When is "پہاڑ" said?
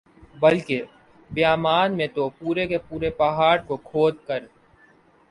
3.19-3.55